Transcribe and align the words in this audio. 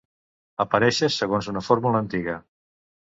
Apareixes 0.65 1.17
segons 1.23 1.51
una 1.53 1.65
fórmula 1.67 2.01
antiga. 2.05 2.39